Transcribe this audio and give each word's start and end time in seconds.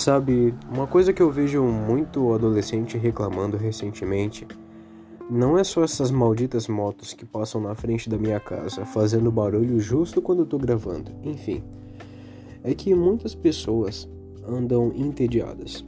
Sabe, 0.00 0.54
uma 0.72 0.86
coisa 0.86 1.12
que 1.12 1.20
eu 1.20 1.30
vejo 1.30 1.62
muito 1.62 2.32
adolescente 2.32 2.96
reclamando 2.96 3.58
recentemente 3.58 4.46
não 5.28 5.58
é 5.58 5.62
só 5.62 5.84
essas 5.84 6.10
malditas 6.10 6.68
motos 6.68 7.12
que 7.12 7.26
passam 7.26 7.60
na 7.60 7.74
frente 7.74 8.08
da 8.08 8.16
minha 8.16 8.40
casa 8.40 8.86
fazendo 8.86 9.30
barulho 9.30 9.78
justo 9.78 10.22
quando 10.22 10.38
eu 10.38 10.46
tô 10.46 10.56
gravando. 10.56 11.12
Enfim, 11.22 11.62
é 12.64 12.74
que 12.74 12.94
muitas 12.94 13.34
pessoas 13.34 14.08
andam 14.42 14.90
entediadas. 14.96 15.84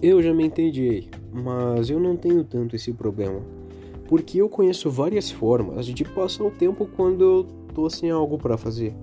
Eu 0.00 0.22
já 0.22 0.32
me 0.32 0.46
entediei, 0.46 1.10
mas 1.30 1.90
eu 1.90 2.00
não 2.00 2.16
tenho 2.16 2.42
tanto 2.44 2.74
esse 2.74 2.94
problema, 2.94 3.42
porque 4.08 4.40
eu 4.40 4.48
conheço 4.48 4.90
várias 4.90 5.30
formas 5.30 5.84
de 5.84 6.02
passar 6.02 6.44
o 6.44 6.50
tempo 6.50 6.88
quando 6.96 7.22
eu 7.22 7.46
tô 7.74 7.90
sem 7.90 8.10
algo 8.10 8.38
para 8.38 8.56
fazer. 8.56 8.96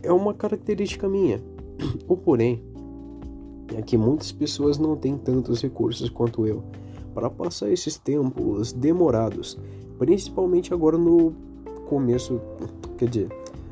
É 0.00 0.12
uma 0.12 0.32
característica 0.32 1.08
minha. 1.08 1.42
O 2.06 2.16
porém 2.16 2.62
é 3.74 3.82
que 3.82 3.96
muitas 3.96 4.32
pessoas 4.32 4.78
não 4.78 4.96
têm 4.96 5.16
tantos 5.16 5.62
recursos 5.62 6.08
quanto 6.10 6.46
eu 6.46 6.62
para 7.14 7.30
passar 7.30 7.70
esses 7.70 7.96
tempos 7.96 8.72
demorados, 8.72 9.58
principalmente 9.98 10.74
agora 10.74 10.98
no 10.98 11.32
começo, 11.86 12.40
quer 12.98 13.08
dizer, 13.08 13.28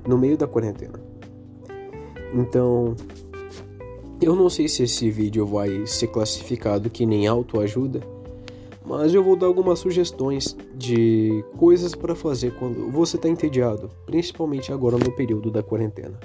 no 0.07 0.17
meio 0.17 0.37
da 0.37 0.47
quarentena. 0.47 1.01
Então, 2.33 2.95
eu 4.21 4.37
não 4.37 4.49
sei 4.49 4.69
se 4.69 4.85
esse 4.85 5.11
vídeo 5.11 5.45
vai 5.45 5.87
ser 5.87 6.07
classificado 6.07 6.89
que 6.89 7.05
nem 7.05 7.27
autoajuda, 7.27 8.01
mas 8.85 9.13
eu 9.15 9.23
vou 9.23 9.37
dar 9.37 9.47
algumas 9.47 9.81
sugestões 9.81 10.57
de 10.75 11.45
coisas 11.57 11.95
para 11.95 12.15
fazer 12.15 12.55
quando 12.55 12.91
você 12.91 13.17
está 13.17 13.29
entediado, 13.29 13.91
principalmente 14.07 14.73
agora 14.73 14.97
no 14.97 15.13
período 15.13 15.51
da 15.51 15.63
quarentena. 15.63 16.19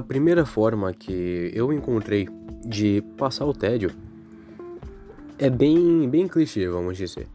A 0.00 0.02
primeira 0.02 0.46
forma 0.46 0.94
que 0.94 1.52
eu 1.52 1.70
encontrei 1.74 2.26
de 2.64 3.02
passar 3.18 3.44
o 3.44 3.52
tédio 3.52 3.90
é 5.38 5.50
bem, 5.50 6.08
bem 6.08 6.26
clichê, 6.26 6.66
vamos 6.66 6.96
dizer. 6.96 7.28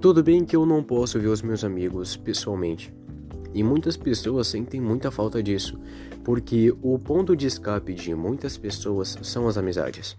Tudo 0.00 0.24
bem 0.24 0.44
que 0.44 0.56
eu 0.56 0.66
não 0.66 0.82
posso 0.82 1.20
ver 1.20 1.28
os 1.28 1.40
meus 1.40 1.62
amigos 1.62 2.16
pessoalmente, 2.16 2.92
e 3.54 3.62
muitas 3.62 3.96
pessoas 3.96 4.48
sentem 4.48 4.80
muita 4.80 5.08
falta 5.08 5.40
disso, 5.40 5.78
porque 6.24 6.74
o 6.82 6.98
ponto 6.98 7.36
de 7.36 7.46
escape 7.46 7.94
de 7.94 8.12
muitas 8.12 8.58
pessoas 8.58 9.16
são 9.22 9.46
as 9.46 9.56
amizades. 9.56 10.16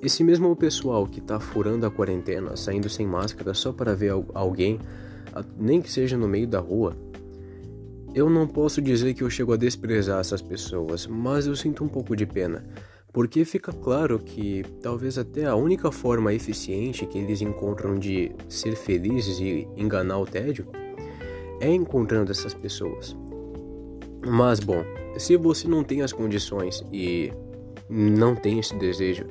Esse 0.00 0.24
mesmo 0.24 0.56
pessoal 0.56 1.06
que 1.06 1.20
tá 1.20 1.38
furando 1.38 1.84
a 1.84 1.90
quarentena, 1.90 2.56
saindo 2.56 2.88
sem 2.88 3.06
máscara 3.06 3.52
só 3.52 3.70
para 3.70 3.94
ver 3.94 4.14
alguém, 4.32 4.80
nem 5.58 5.82
que 5.82 5.92
seja 5.92 6.16
no 6.16 6.26
meio 6.26 6.48
da 6.48 6.58
rua, 6.58 6.96
eu 8.14 8.28
não 8.30 8.46
posso 8.46 8.80
dizer 8.80 9.14
que 9.14 9.22
eu 9.22 9.30
chego 9.30 9.52
a 9.52 9.56
desprezar 9.56 10.20
essas 10.20 10.42
pessoas, 10.42 11.06
mas 11.06 11.46
eu 11.46 11.54
sinto 11.54 11.84
um 11.84 11.88
pouco 11.88 12.16
de 12.16 12.26
pena, 12.26 12.64
porque 13.12 13.44
fica 13.44 13.72
claro 13.72 14.18
que 14.18 14.64
talvez 14.82 15.18
até 15.18 15.46
a 15.46 15.54
única 15.54 15.90
forma 15.90 16.32
eficiente 16.32 17.06
que 17.06 17.18
eles 17.18 17.40
encontram 17.40 17.98
de 17.98 18.32
ser 18.48 18.76
felizes 18.76 19.38
e 19.40 19.68
enganar 19.76 20.18
o 20.18 20.26
tédio 20.26 20.66
é 21.60 21.72
encontrando 21.72 22.30
essas 22.30 22.54
pessoas. 22.54 23.16
Mas 24.26 24.60
bom, 24.60 24.84
se 25.16 25.36
você 25.36 25.66
não 25.68 25.84
tem 25.84 26.02
as 26.02 26.12
condições 26.12 26.84
e 26.92 27.32
não 27.88 28.34
tem 28.34 28.58
esse 28.58 28.74
desejo 28.76 29.26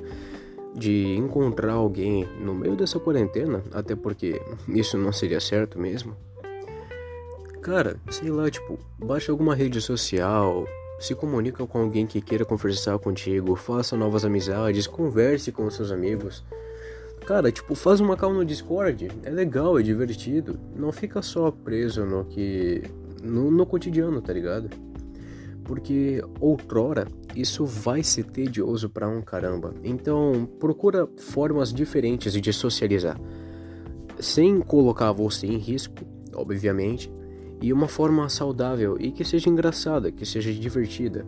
de 0.74 1.16
encontrar 1.16 1.72
alguém 1.72 2.26
no 2.40 2.54
meio 2.54 2.76
dessa 2.76 2.98
quarentena, 2.98 3.62
até 3.72 3.96
porque 3.96 4.40
isso 4.68 4.96
não 4.96 5.12
seria 5.12 5.40
certo 5.40 5.78
mesmo, 5.78 6.16
Cara, 7.68 8.00
sei 8.08 8.30
lá, 8.30 8.50
tipo, 8.50 8.78
baixa 8.98 9.30
alguma 9.30 9.54
rede 9.54 9.78
social, 9.78 10.66
se 10.98 11.14
comunica 11.14 11.66
com 11.66 11.78
alguém 11.78 12.06
que 12.06 12.18
queira 12.18 12.42
conversar 12.42 12.98
contigo, 12.98 13.54
faça 13.56 13.94
novas 13.94 14.24
amizades, 14.24 14.86
converse 14.86 15.52
com 15.52 15.68
seus 15.68 15.92
amigos. 15.92 16.42
Cara, 17.26 17.52
tipo, 17.52 17.74
faz 17.74 18.00
uma 18.00 18.16
call 18.16 18.32
no 18.32 18.42
Discord, 18.42 19.10
é 19.22 19.28
legal, 19.28 19.78
é 19.78 19.82
divertido. 19.82 20.58
Não 20.74 20.90
fica 20.90 21.20
só 21.20 21.50
preso 21.50 22.06
no 22.06 22.24
que. 22.24 22.84
no, 23.22 23.50
no 23.50 23.66
cotidiano, 23.66 24.22
tá 24.22 24.32
ligado? 24.32 24.70
Porque 25.62 26.24
outrora 26.40 27.06
isso 27.36 27.66
vai 27.66 28.02
ser 28.02 28.24
tedioso 28.24 28.88
para 28.88 29.06
um 29.06 29.20
caramba. 29.20 29.74
Então 29.84 30.48
procura 30.58 31.06
formas 31.18 31.70
diferentes 31.70 32.32
de 32.32 32.50
socializar. 32.50 33.20
Sem 34.18 34.58
colocar 34.58 35.12
você 35.12 35.46
em 35.46 35.58
risco, 35.58 35.96
obviamente, 36.32 37.12
e 37.60 37.72
uma 37.72 37.88
forma 37.88 38.28
saudável 38.28 38.96
e 38.98 39.10
que 39.10 39.24
seja 39.24 39.48
engraçada, 39.48 40.10
que 40.12 40.24
seja 40.24 40.52
divertida. 40.52 41.26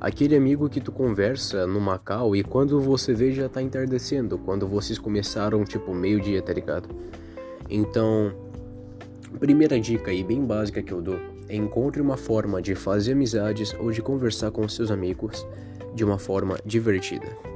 Aquele 0.00 0.34
amigo 0.34 0.68
que 0.68 0.80
tu 0.80 0.90
conversa 0.90 1.66
no 1.66 1.80
Macau 1.80 2.34
e 2.34 2.42
quando 2.42 2.80
você 2.80 3.14
vê 3.14 3.32
já 3.32 3.48
tá 3.48 3.62
entardecendo, 3.62 4.36
quando 4.36 4.66
vocês 4.66 4.98
começaram 4.98 5.64
tipo 5.64 5.94
meio-dia, 5.94 6.42
tá 6.42 6.52
ligado? 6.52 6.88
Então, 7.70 8.32
primeira 9.38 9.78
dica 9.78 10.10
aí 10.10 10.24
bem 10.24 10.44
básica 10.44 10.82
que 10.82 10.92
eu 10.92 11.00
dou 11.00 11.18
é 11.48 11.54
encontre 11.54 12.00
uma 12.00 12.16
forma 12.16 12.60
de 12.60 12.74
fazer 12.74 13.12
amizades 13.12 13.74
ou 13.78 13.92
de 13.92 14.02
conversar 14.02 14.50
com 14.50 14.66
seus 14.68 14.90
amigos 14.90 15.46
de 15.94 16.04
uma 16.04 16.18
forma 16.18 16.58
divertida. 16.64 17.51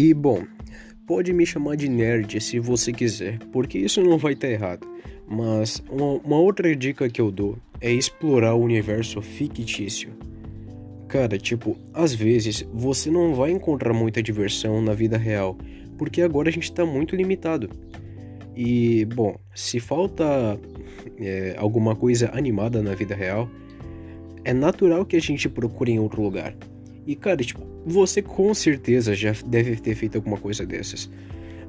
E 0.00 0.14
bom, 0.14 0.44
pode 1.08 1.32
me 1.32 1.44
chamar 1.44 1.74
de 1.74 1.88
nerd 1.88 2.40
se 2.40 2.60
você 2.60 2.92
quiser, 2.92 3.36
porque 3.50 3.76
isso 3.76 4.00
não 4.00 4.16
vai 4.16 4.34
estar 4.34 4.46
tá 4.46 4.52
errado. 4.52 4.86
Mas 5.26 5.82
uma, 5.90 6.20
uma 6.24 6.38
outra 6.38 6.72
dica 6.76 7.10
que 7.10 7.20
eu 7.20 7.32
dou 7.32 7.58
é 7.80 7.90
explorar 7.90 8.54
o 8.54 8.62
universo 8.62 9.20
fictício. 9.20 10.10
Cara, 11.08 11.36
tipo, 11.36 11.76
às 11.92 12.14
vezes 12.14 12.64
você 12.72 13.10
não 13.10 13.34
vai 13.34 13.50
encontrar 13.50 13.92
muita 13.92 14.22
diversão 14.22 14.80
na 14.80 14.94
vida 14.94 15.18
real, 15.18 15.58
porque 15.98 16.22
agora 16.22 16.48
a 16.48 16.52
gente 16.52 16.70
tá 16.70 16.86
muito 16.86 17.16
limitado. 17.16 17.68
E, 18.54 19.04
bom, 19.06 19.36
se 19.52 19.80
falta 19.80 20.24
é, 21.18 21.56
alguma 21.58 21.96
coisa 21.96 22.30
animada 22.32 22.80
na 22.84 22.94
vida 22.94 23.16
real, 23.16 23.50
é 24.44 24.52
natural 24.52 25.04
que 25.04 25.16
a 25.16 25.20
gente 25.20 25.48
procure 25.48 25.90
em 25.90 25.98
outro 25.98 26.22
lugar. 26.22 26.54
E, 27.08 27.16
cara, 27.16 27.42
tipo, 27.42 27.66
você 27.86 28.20
com 28.20 28.52
certeza 28.52 29.14
já 29.14 29.32
deve 29.46 29.76
ter 29.76 29.94
feito 29.94 30.16
alguma 30.16 30.36
coisa 30.36 30.66
dessas. 30.66 31.10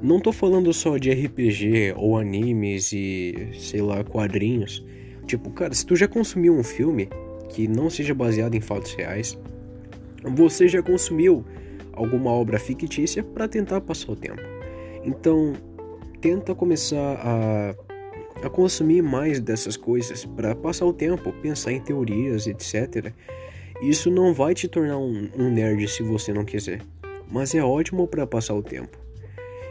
Não 0.01 0.19
tô 0.19 0.33
falando 0.33 0.73
só 0.73 0.97
de 0.97 1.09
RPG 1.11 1.93
ou 1.95 2.17
animes 2.17 2.91
e, 2.91 3.47
sei 3.53 3.81
lá, 3.81 4.03
quadrinhos. 4.03 4.85
Tipo, 5.25 5.49
cara, 5.51 5.73
se 5.73 5.85
tu 5.85 5.95
já 5.95 6.09
consumiu 6.09 6.53
um 6.53 6.61
filme 6.63 7.07
que 7.47 7.69
não 7.69 7.89
seja 7.89 8.13
baseado 8.13 8.53
em 8.53 8.59
fatos 8.59 8.93
reais, 8.95 9.39
você 10.25 10.67
já 10.67 10.83
consumiu 10.83 11.45
alguma 11.93 12.31
obra 12.31 12.59
fictícia 12.59 13.23
para 13.23 13.47
tentar 13.47 13.79
passar 13.79 14.11
o 14.11 14.17
tempo. 14.17 14.41
Então, 15.05 15.53
tenta 16.19 16.53
começar 16.53 17.17
a, 17.23 17.75
a 18.45 18.49
consumir 18.49 19.01
mais 19.01 19.39
dessas 19.39 19.77
coisas 19.77 20.25
para 20.25 20.53
passar 20.53 20.85
o 20.85 20.91
tempo, 20.91 21.31
pensar 21.41 21.71
em 21.71 21.79
teorias, 21.79 22.45
etc. 22.45 23.13
Isso 23.81 24.11
não 24.11 24.33
vai 24.33 24.53
te 24.53 24.67
tornar 24.67 24.97
um, 24.97 25.29
um 25.37 25.49
nerd 25.49 25.87
se 25.87 26.03
você 26.03 26.33
não 26.33 26.43
quiser, 26.43 26.81
mas 27.31 27.55
é 27.55 27.63
ótimo 27.63 28.07
para 28.07 28.27
passar 28.27 28.55
o 28.55 28.61
tempo. 28.61 28.97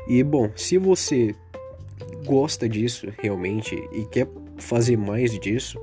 E 0.08 0.22
bom, 0.22 0.50
se 0.56 0.78
você 0.78 1.34
gosta 2.24 2.66
disso 2.66 3.08
realmente 3.18 3.74
e 3.92 4.06
quer 4.06 4.26
fazer 4.56 4.96
mais 4.96 5.38
disso, 5.38 5.78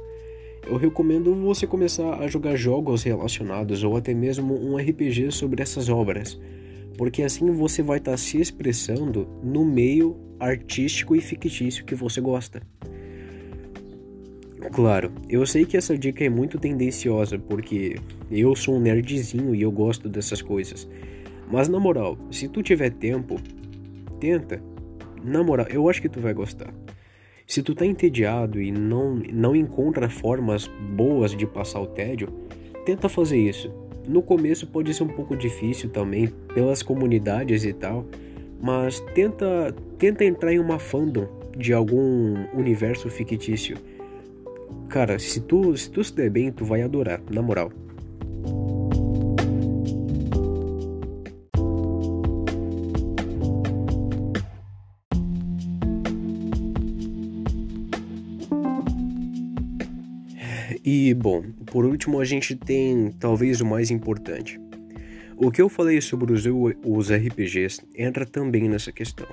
eu 0.66 0.78
recomendo 0.78 1.36
você 1.36 1.68
começar 1.68 2.16
a 2.16 2.28
jogar 2.28 2.56
jogos 2.56 3.04
relacionados 3.04 3.84
ou 3.84 3.96
até 3.96 4.14
mesmo 4.14 4.56
um 4.56 4.78
RPG 4.78 5.32
sobre 5.32 5.62
essas 5.62 5.90
obras, 5.90 6.40
porque 6.98 7.22
assim 7.22 7.52
você 7.52 7.84
vai 7.84 8.00
estar 8.00 8.12
tá 8.12 8.18
se 8.18 8.42
expressando 8.42 9.28
no 9.44 9.64
meio 9.64 10.18
artístico 10.40 11.16
e 11.16 11.22
fictício 11.22 11.86
que 11.86 11.94
você 11.94 12.20
gosta. 12.20 12.62
Claro, 14.76 15.10
eu 15.30 15.46
sei 15.46 15.64
que 15.64 15.78
essa 15.78 15.98
dica 15.98 16.26
é 16.26 16.28
muito 16.28 16.60
tendenciosa 16.60 17.40
porque 17.40 17.96
eu 18.30 18.54
sou 18.58 18.76
um 18.76 18.80
nerdzinho 18.82 19.56
e 19.56 19.62
eu 19.62 19.72
gosto 19.72 20.10
dessas 20.10 20.42
coisas. 20.42 20.86
Mas 21.50 21.70
na 21.70 21.80
moral, 21.80 22.18
se 22.30 22.50
tu 22.50 22.62
tiver 22.62 22.90
tempo, 22.90 23.40
tenta. 24.20 24.62
Na 25.24 25.42
moral, 25.42 25.66
eu 25.70 25.90
acho 25.90 26.02
que 26.02 26.10
tu 26.10 26.20
vai 26.20 26.34
gostar. 26.34 26.74
Se 27.48 27.64
tu 27.64 27.74
tá 27.74 27.86
entediado 27.86 28.62
e 28.62 28.70
não, 28.70 29.16
não 29.16 29.56
encontra 29.56 30.10
formas 30.10 30.68
boas 30.68 31.32
de 31.32 31.48
passar 31.48 31.80
o 31.80 31.88
tédio, 31.88 32.28
tenta 32.86 33.08
fazer 33.08 33.38
isso. 33.38 33.72
No 34.06 34.22
começo 34.22 34.68
pode 34.68 34.94
ser 34.94 35.04
um 35.04 35.08
pouco 35.08 35.38
difícil 35.38 35.90
também, 35.90 36.28
pelas 36.54 36.84
comunidades 36.84 37.64
e 37.64 37.72
tal, 37.72 38.06
mas 38.62 39.00
tenta 39.14 39.74
tenta 39.98 40.26
entrar 40.26 40.52
em 40.52 40.60
uma 40.60 40.80
fandom 40.80 41.30
de 41.58 41.72
algum 41.72 42.34
universo 42.54 43.10
fictício. 43.10 43.78
Cara, 44.90 45.20
se 45.20 45.42
tu 45.42 45.76
se 45.78 45.90
tu 45.90 46.04
se 46.04 46.14
der 46.14 46.30
bem, 46.30 46.52
tu 46.52 46.66
vai 46.66 46.82
adorar, 46.82 47.22
na 47.30 47.42
moral. 47.42 47.72
E 60.84 61.14
bom, 61.16 61.44
por 61.66 61.84
último 61.84 62.20
a 62.20 62.26
gente 62.26 62.56
tem 62.56 63.12
talvez 63.20 63.60
o 63.60 63.66
mais 63.66 63.90
importante. 63.90 64.60
O 65.36 65.52
que 65.52 65.62
eu 65.62 65.68
falei 65.68 66.00
sobre 66.00 66.32
os, 66.32 66.46
os 66.86 67.12
RPGs 67.12 67.82
entra 67.96 68.26
também 68.26 68.70
nessa 68.70 68.92
questão. 68.92 69.28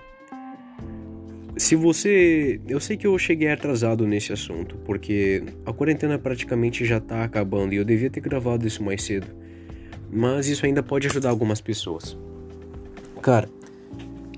Se 1.57 1.77
você. 1.77 2.61
Eu 2.67 2.81
sei 2.81 2.97
que 2.97 3.07
eu 3.07 3.17
cheguei 3.19 3.49
atrasado 3.49 4.07
nesse 4.07 4.33
assunto, 4.33 4.77
porque 4.85 5.43
a 5.67 5.73
quarentena 5.73 6.19
praticamente 6.19 6.85
já 6.85 6.99
tá 6.99 7.25
acabando 7.25 7.75
e 7.75 7.77
eu 7.77 7.85
devia 7.85 8.09
ter 8.09 8.21
gravado 8.21 8.67
isso 8.67 8.83
mais 8.83 9.03
cedo. 9.03 9.27
Mas 10.11 10.49
isso 10.49 10.65
ainda 10.65 10.83
pode 10.83 11.07
ajudar 11.07 11.31
algumas 11.31 11.61
pessoas. 11.61 12.17
Cara, 13.21 13.49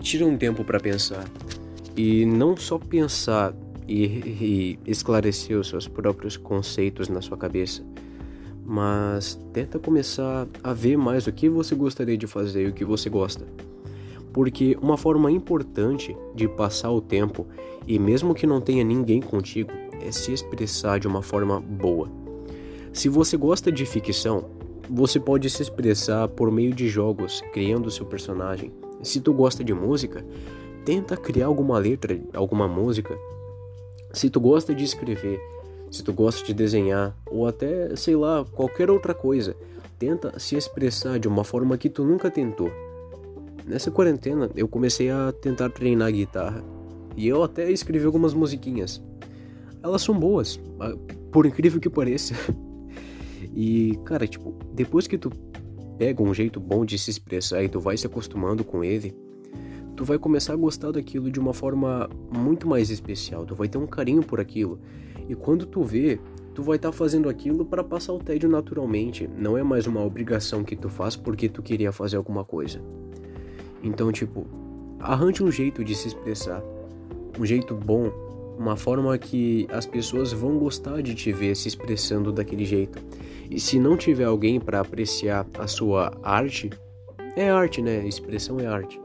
tira 0.00 0.26
um 0.26 0.36
tempo 0.36 0.64
para 0.64 0.78
pensar. 0.80 1.24
E 1.96 2.26
não 2.26 2.56
só 2.56 2.78
pensar 2.78 3.54
e, 3.88 4.04
e 4.04 4.78
esclarecer 4.86 5.58
os 5.58 5.68
seus 5.68 5.86
próprios 5.86 6.36
conceitos 6.36 7.08
na 7.08 7.20
sua 7.20 7.36
cabeça, 7.36 7.84
mas 8.64 9.38
tenta 9.52 9.78
começar 9.78 10.48
a 10.62 10.72
ver 10.72 10.96
mais 10.96 11.26
o 11.26 11.32
que 11.32 11.48
você 11.48 11.74
gostaria 11.74 12.16
de 12.16 12.26
fazer 12.26 12.66
e 12.66 12.68
o 12.68 12.72
que 12.72 12.84
você 12.84 13.08
gosta. 13.08 13.44
Porque 14.34 14.76
uma 14.82 14.98
forma 14.98 15.32
importante 15.32 16.14
de 16.34 16.46
passar 16.46 16.90
o 16.90 17.00
tempo, 17.00 17.46
e 17.86 17.98
mesmo 17.98 18.34
que 18.34 18.46
não 18.46 18.60
tenha 18.60 18.84
ninguém 18.84 19.22
contigo, 19.22 19.70
é 20.02 20.12
se 20.12 20.30
expressar 20.30 21.00
de 21.00 21.08
uma 21.08 21.22
forma 21.22 21.58
boa. 21.58 22.10
Se 22.92 23.08
você 23.08 23.38
gosta 23.38 23.72
de 23.72 23.86
ficção, 23.86 24.44
você 24.90 25.18
pode 25.18 25.48
se 25.48 25.62
expressar 25.62 26.28
por 26.28 26.50
meio 26.50 26.74
de 26.74 26.86
jogos, 26.88 27.42
criando 27.52 27.90
seu 27.90 28.04
personagem. 28.04 28.70
Se 29.02 29.20
tu 29.20 29.32
gosta 29.32 29.64
de 29.64 29.72
música, 29.72 30.22
tenta 30.84 31.16
criar 31.16 31.46
alguma 31.46 31.78
letra, 31.78 32.20
alguma 32.34 32.68
música 32.68 33.16
se 34.14 34.30
tu 34.30 34.38
gosta 34.38 34.72
de 34.72 34.84
escrever, 34.84 35.40
se 35.90 36.00
tu 36.00 36.12
gosta 36.12 36.46
de 36.46 36.54
desenhar 36.54 37.16
ou 37.26 37.48
até, 37.48 37.96
sei 37.96 38.14
lá, 38.14 38.44
qualquer 38.52 38.88
outra 38.88 39.12
coisa, 39.12 39.56
tenta 39.98 40.38
se 40.38 40.54
expressar 40.54 41.18
de 41.18 41.26
uma 41.26 41.42
forma 41.42 41.76
que 41.76 41.90
tu 41.90 42.04
nunca 42.04 42.30
tentou. 42.30 42.70
Nessa 43.66 43.90
quarentena, 43.90 44.50
eu 44.54 44.68
comecei 44.68 45.10
a 45.10 45.32
tentar 45.32 45.70
treinar 45.70 46.12
guitarra 46.12 46.62
e 47.16 47.26
eu 47.26 47.42
até 47.42 47.70
escrevi 47.70 48.04
algumas 48.04 48.34
musiquinhas. 48.34 49.02
Elas 49.82 50.02
são 50.02 50.18
boas, 50.18 50.60
por 51.32 51.46
incrível 51.46 51.80
que 51.80 51.90
pareça. 51.90 52.34
E, 53.56 53.96
cara, 54.04 54.26
tipo, 54.26 54.52
depois 54.72 55.06
que 55.06 55.16
tu 55.16 55.30
pega 55.96 56.20
um 56.20 56.34
jeito 56.34 56.58
bom 56.58 56.84
de 56.84 56.98
se 56.98 57.10
expressar 57.10 57.62
e 57.62 57.68
tu 57.68 57.78
vai 57.78 57.96
se 57.96 58.04
acostumando 58.04 58.64
com 58.64 58.82
ele, 58.82 59.14
tu 59.94 60.04
vai 60.04 60.18
começar 60.18 60.54
a 60.54 60.56
gostar 60.56 60.90
daquilo 60.90 61.30
de 61.30 61.38
uma 61.38 61.52
forma 61.52 62.08
muito 62.36 62.66
mais 62.66 62.90
especial, 62.90 63.46
tu 63.46 63.54
vai 63.54 63.68
ter 63.68 63.78
um 63.78 63.86
carinho 63.86 64.22
por 64.22 64.40
aquilo. 64.40 64.80
E 65.28 65.36
quando 65.36 65.66
tu 65.66 65.84
vê, 65.84 66.18
tu 66.52 66.62
vai 66.62 66.76
estar 66.76 66.90
tá 66.90 66.96
fazendo 66.96 67.28
aquilo 67.28 67.64
para 67.64 67.84
passar 67.84 68.12
o 68.12 68.18
tédio 68.18 68.48
naturalmente, 68.48 69.28
não 69.38 69.56
é 69.56 69.62
mais 69.62 69.86
uma 69.86 70.04
obrigação 70.04 70.64
que 70.64 70.74
tu 70.74 70.88
faz 70.88 71.14
porque 71.14 71.48
tu 71.48 71.62
queria 71.62 71.92
fazer 71.92 72.16
alguma 72.16 72.44
coisa. 72.44 72.82
Então, 73.84 74.10
tipo, 74.10 74.46
arranje 74.98 75.44
um 75.44 75.50
jeito 75.52 75.84
de 75.84 75.94
se 75.94 76.08
expressar, 76.08 76.62
um 77.38 77.44
jeito 77.44 77.74
bom, 77.74 78.10
uma 78.58 78.76
forma 78.76 79.16
que 79.18 79.68
as 79.70 79.84
pessoas 79.84 80.32
vão 80.32 80.58
gostar 80.58 81.02
de 81.02 81.14
te 81.14 81.30
ver 81.30 81.54
se 81.54 81.68
expressando 81.68 82.32
daquele 82.32 82.64
jeito. 82.64 82.98
E 83.50 83.60
se 83.60 83.78
não 83.78 83.96
tiver 83.96 84.24
alguém 84.24 84.58
para 84.58 84.80
apreciar 84.80 85.46
a 85.58 85.66
sua 85.66 86.18
arte, 86.22 86.70
é 87.36 87.50
arte, 87.50 87.82
né? 87.82 88.06
Expressão 88.06 88.58
é 88.58 88.66
arte. 88.66 88.98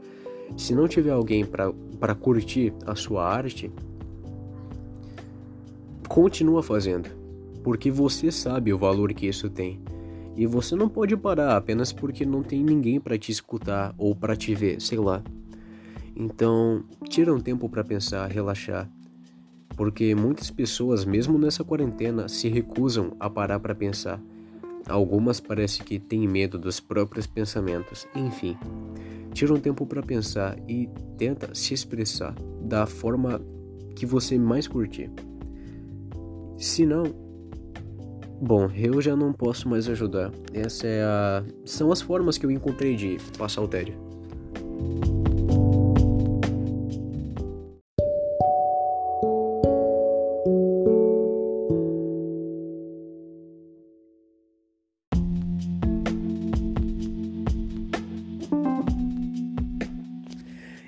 Se 0.56 0.74
não 0.74 0.88
tiver 0.88 1.10
alguém 1.10 1.44
para 1.44 2.14
curtir 2.14 2.72
a 2.86 2.94
sua 2.94 3.24
arte, 3.24 3.70
continua 6.08 6.62
fazendo, 6.62 7.08
porque 7.62 7.90
você 7.90 8.32
sabe 8.32 8.72
o 8.72 8.78
valor 8.78 9.12
que 9.12 9.26
isso 9.26 9.50
tem. 9.50 9.80
E 10.40 10.46
você 10.46 10.74
não 10.74 10.88
pode 10.88 11.16
parar 11.16 11.56
apenas 11.56 11.92
porque 11.92 12.24
não 12.24 12.42
tem 12.42 12.64
ninguém 12.64 12.98
para 12.98 13.18
te 13.18 13.30
escutar 13.30 13.94
ou 13.98 14.16
para 14.16 14.34
te 14.34 14.54
ver, 14.54 14.80
sei 14.80 14.98
lá. 14.98 15.22
Então, 16.16 16.82
tira 17.08 17.32
um 17.32 17.38
tempo 17.38 17.68
para 17.68 17.84
pensar, 17.84 18.26
relaxar, 18.30 18.90
porque 19.76 20.14
muitas 20.14 20.50
pessoas, 20.50 21.04
mesmo 21.04 21.38
nessa 21.38 21.62
quarentena, 21.62 22.28
se 22.28 22.48
recusam 22.48 23.14
a 23.20 23.28
parar 23.28 23.60
para 23.60 23.74
pensar. 23.74 24.20
Algumas 24.88 25.38
parece 25.38 25.84
que 25.84 25.98
têm 25.98 26.26
medo 26.26 26.58
dos 26.58 26.80
próprios 26.80 27.26
pensamentos. 27.26 28.06
Enfim, 28.16 28.56
Tira 29.32 29.54
um 29.54 29.60
tempo 29.60 29.86
para 29.86 30.02
pensar 30.02 30.58
e 30.68 30.88
tenta 31.16 31.54
se 31.54 31.72
expressar 31.72 32.34
da 32.62 32.86
forma 32.86 33.40
que 33.94 34.04
você 34.04 34.38
mais 34.38 34.66
curtir. 34.66 35.10
Se 36.58 36.84
não, 36.84 37.04
bom, 38.40 38.70
eu 38.74 39.00
já 39.00 39.14
não 39.14 39.32
posso 39.32 39.68
mais 39.68 39.88
ajudar. 39.88 40.32
Essa 40.52 40.86
é 40.86 41.02
a 41.02 41.44
são 41.64 41.92
as 41.92 42.00
formas 42.00 42.38
que 42.38 42.46
eu 42.46 42.50
encontrei 42.50 42.96
de 42.96 43.18
passar 43.38 43.62
o 43.62 43.68
tédio. 43.68 43.94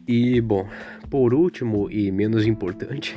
E 0.09 0.41
bom, 0.41 0.67
por 1.09 1.33
último 1.33 1.91
e 1.91 2.11
menos 2.11 2.47
importante, 2.47 3.17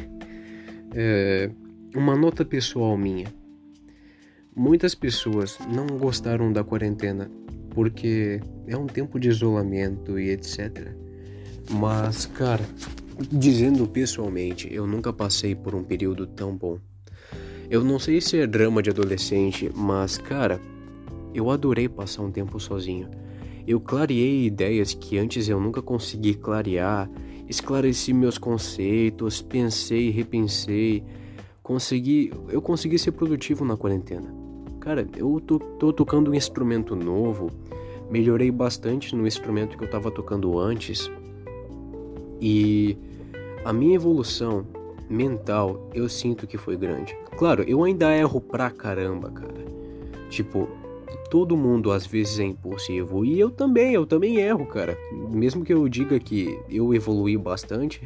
é 0.93 1.49
uma 1.93 2.15
nota 2.15 2.45
pessoal 2.45 2.97
minha. 2.97 3.25
Muitas 4.57 4.95
pessoas 4.95 5.59
não 5.67 5.85
gostaram 5.97 6.49
da 6.53 6.63
quarentena 6.63 7.29
porque 7.71 8.39
é 8.65 8.77
um 8.77 8.87
tempo 8.87 9.19
de 9.19 9.27
isolamento 9.27 10.17
e 10.17 10.29
etc. 10.29 10.93
Mas, 11.69 12.25
cara, 12.25 12.63
dizendo 13.29 13.85
pessoalmente, 13.85 14.73
eu 14.73 14.87
nunca 14.87 15.11
passei 15.11 15.53
por 15.53 15.75
um 15.75 15.83
período 15.83 16.25
tão 16.25 16.55
bom. 16.55 16.79
Eu 17.69 17.83
não 17.83 17.99
sei 17.99 18.21
se 18.21 18.39
é 18.39 18.47
drama 18.47 18.81
de 18.81 18.91
adolescente, 18.91 19.69
mas, 19.75 20.17
cara, 20.17 20.61
eu 21.33 21.49
adorei 21.49 21.89
passar 21.89 22.21
um 22.21 22.31
tempo 22.31 22.57
sozinho. 22.57 23.09
Eu 23.67 23.81
clareei 23.81 24.45
ideias 24.45 24.93
que 24.93 25.17
antes 25.17 25.49
eu 25.49 25.59
nunca 25.59 25.81
consegui 25.81 26.33
clarear, 26.33 27.11
esclareci 27.49 28.13
meus 28.13 28.37
conceitos, 28.37 29.41
pensei, 29.41 30.11
repensei, 30.11 31.03
consegui, 31.61 32.31
eu 32.47 32.61
consegui 32.61 32.97
ser 32.97 33.11
produtivo 33.11 33.65
na 33.65 33.75
quarentena. 33.75 34.44
Cara, 34.85 35.07
eu 35.17 35.41
tô, 35.43 35.57
tô 35.57 35.91
tocando 35.91 36.29
um 36.29 36.35
instrumento 36.35 36.95
novo, 36.95 37.49
melhorei 38.07 38.51
bastante 38.51 39.15
no 39.15 39.25
instrumento 39.25 39.75
que 39.75 39.83
eu 39.83 39.89
tava 39.89 40.11
tocando 40.11 40.59
antes. 40.59 41.09
E 42.39 42.95
a 43.65 43.73
minha 43.73 43.95
evolução 43.95 44.63
mental 45.09 45.89
eu 45.91 46.07
sinto 46.07 46.45
que 46.45 46.55
foi 46.55 46.77
grande. 46.77 47.17
Claro, 47.35 47.63
eu 47.63 47.83
ainda 47.83 48.15
erro 48.15 48.39
pra 48.39 48.69
caramba, 48.69 49.31
cara. 49.31 49.65
Tipo, 50.29 50.69
todo 51.31 51.57
mundo 51.57 51.91
às 51.91 52.05
vezes 52.05 52.37
é 52.37 52.43
impulsivo 52.43 53.25
e 53.25 53.39
eu 53.39 53.49
também, 53.49 53.95
eu 53.95 54.05
também 54.05 54.37
erro, 54.37 54.67
cara. 54.67 54.95
Mesmo 55.11 55.65
que 55.65 55.73
eu 55.73 55.89
diga 55.89 56.19
que 56.19 56.59
eu 56.69 56.93
evolui 56.93 57.35
bastante, 57.37 58.03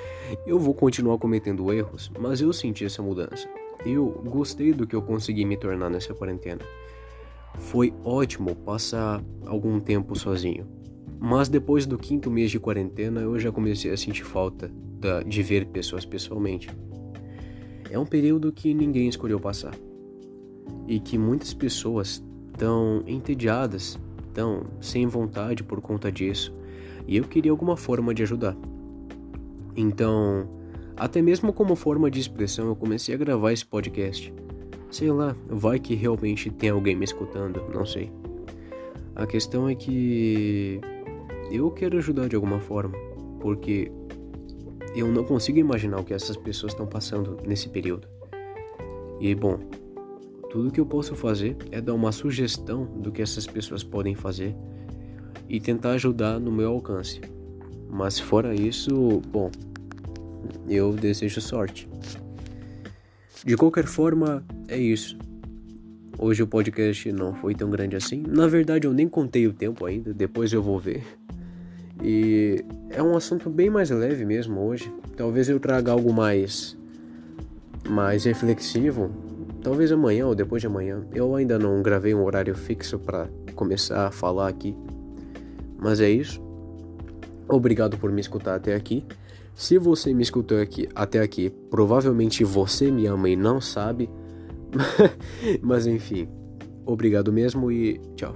eu 0.46 0.58
vou 0.58 0.72
continuar 0.72 1.18
cometendo 1.18 1.70
erros, 1.70 2.10
mas 2.18 2.40
eu 2.40 2.54
senti 2.54 2.86
essa 2.86 3.02
mudança. 3.02 3.46
Eu 3.84 4.22
gostei 4.24 4.72
do 4.72 4.86
que 4.86 4.94
eu 4.94 5.02
consegui 5.02 5.44
me 5.44 5.56
tornar 5.56 5.90
nessa 5.90 6.14
quarentena. 6.14 6.62
Foi 7.58 7.92
ótimo 8.04 8.54
passar 8.54 9.22
algum 9.46 9.80
tempo 9.80 10.16
sozinho. 10.16 10.66
Mas 11.18 11.48
depois 11.48 11.86
do 11.86 11.98
quinto 11.98 12.30
mês 12.30 12.50
de 12.50 12.58
quarentena, 12.58 13.20
eu 13.20 13.38
já 13.38 13.52
comecei 13.52 13.92
a 13.92 13.96
sentir 13.96 14.24
falta 14.24 14.70
de 15.26 15.42
ver 15.42 15.66
pessoas 15.66 16.04
pessoalmente. 16.04 16.68
É 17.90 17.98
um 17.98 18.06
período 18.06 18.52
que 18.52 18.72
ninguém 18.72 19.08
escolheu 19.08 19.38
passar. 19.38 19.74
E 20.86 20.98
que 20.98 21.18
muitas 21.18 21.52
pessoas 21.52 22.22
tão 22.56 23.02
entediadas, 23.06 23.98
tão 24.32 24.64
sem 24.80 25.06
vontade 25.06 25.62
por 25.62 25.80
conta 25.80 26.10
disso, 26.10 26.54
e 27.06 27.16
eu 27.16 27.24
queria 27.24 27.50
alguma 27.50 27.76
forma 27.76 28.14
de 28.14 28.22
ajudar. 28.22 28.56
Então, 29.76 30.48
até 31.02 31.20
mesmo 31.20 31.52
como 31.52 31.74
forma 31.74 32.08
de 32.08 32.20
expressão, 32.20 32.68
eu 32.68 32.76
comecei 32.76 33.12
a 33.12 33.18
gravar 33.18 33.52
esse 33.52 33.66
podcast. 33.66 34.32
Sei 34.88 35.10
lá, 35.10 35.34
vai 35.48 35.80
que 35.80 35.96
realmente 35.96 36.48
tem 36.48 36.70
alguém 36.70 36.94
me 36.94 37.04
escutando, 37.04 37.60
não 37.74 37.84
sei. 37.84 38.08
A 39.16 39.26
questão 39.26 39.68
é 39.68 39.74
que 39.74 40.80
eu 41.50 41.68
quero 41.72 41.98
ajudar 41.98 42.28
de 42.28 42.36
alguma 42.36 42.60
forma. 42.60 42.96
porque 43.40 43.90
eu 44.94 45.08
não 45.08 45.24
consigo 45.24 45.58
imaginar 45.58 45.98
o 45.98 46.04
que 46.04 46.14
essas 46.14 46.36
pessoas 46.36 46.70
estão 46.70 46.86
passando 46.86 47.36
nesse 47.44 47.68
período. 47.68 48.06
E 49.18 49.34
bom, 49.34 49.58
tudo 50.50 50.70
que 50.70 50.78
eu 50.78 50.86
posso 50.86 51.16
fazer 51.16 51.56
é 51.72 51.80
dar 51.80 51.94
uma 51.94 52.12
sugestão 52.12 52.84
do 52.84 53.10
que 53.10 53.20
essas 53.20 53.44
pessoas 53.44 53.82
podem 53.82 54.14
fazer 54.14 54.54
e 55.48 55.58
tentar 55.58 55.94
ajudar 55.94 56.38
no 56.38 56.52
meu 56.52 56.70
alcance. 56.70 57.20
Mas 57.90 58.20
fora 58.20 58.54
isso, 58.54 59.20
bom, 59.26 59.50
eu 60.68 60.92
desejo 60.92 61.40
sorte. 61.40 61.88
De 63.44 63.56
qualquer 63.56 63.86
forma, 63.86 64.44
é 64.68 64.78
isso. 64.78 65.18
Hoje 66.18 66.42
o 66.42 66.46
podcast 66.46 67.10
não 67.10 67.34
foi 67.34 67.54
tão 67.54 67.68
grande 67.70 67.96
assim. 67.96 68.22
Na 68.26 68.46
verdade, 68.46 68.86
eu 68.86 68.92
nem 68.92 69.08
contei 69.08 69.46
o 69.46 69.52
tempo 69.52 69.84
ainda, 69.84 70.14
depois 70.14 70.52
eu 70.52 70.62
vou 70.62 70.78
ver. 70.78 71.02
E 72.02 72.64
é 72.90 73.02
um 73.02 73.16
assunto 73.16 73.50
bem 73.50 73.68
mais 73.68 73.90
leve 73.90 74.24
mesmo 74.24 74.60
hoje. 74.60 74.92
Talvez 75.16 75.48
eu 75.48 75.58
traga 75.58 75.90
algo 75.92 76.12
mais 76.12 76.76
mais 77.88 78.24
reflexivo, 78.24 79.10
talvez 79.60 79.90
amanhã 79.90 80.26
ou 80.26 80.34
depois 80.34 80.60
de 80.60 80.66
amanhã. 80.66 81.04
Eu 81.12 81.34
ainda 81.34 81.58
não 81.58 81.82
gravei 81.82 82.14
um 82.14 82.24
horário 82.24 82.54
fixo 82.54 82.98
para 82.98 83.28
começar 83.54 84.06
a 84.06 84.10
falar 84.10 84.48
aqui. 84.48 84.76
Mas 85.78 86.00
é 86.00 86.08
isso. 86.08 86.40
Obrigado 87.48 87.98
por 87.98 88.10
me 88.12 88.20
escutar 88.20 88.54
até 88.54 88.74
aqui. 88.74 89.04
Se 89.54 89.78
você 89.78 90.12
me 90.14 90.22
escutou 90.22 90.60
aqui 90.60 90.88
até 90.94 91.20
aqui, 91.20 91.50
provavelmente 91.70 92.42
você 92.44 92.90
me 92.90 93.06
ama 93.06 93.28
e 93.28 93.36
não 93.36 93.60
sabe. 93.60 94.08
Mas 95.60 95.86
enfim, 95.86 96.28
obrigado 96.86 97.32
mesmo 97.32 97.70
e 97.70 98.00
tchau. 98.16 98.34